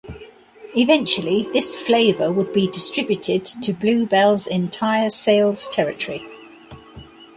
[0.75, 6.25] Eventually, this flavor would be distributed to Blue Bell's entire sales territory.